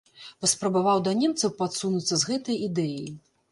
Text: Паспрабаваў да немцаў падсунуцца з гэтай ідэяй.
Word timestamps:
Паспрабаваў 0.45 1.03
да 1.09 1.13
немцаў 1.19 1.53
падсунуцца 1.61 2.13
з 2.25 2.33
гэтай 2.33 2.61
ідэяй. 2.71 3.09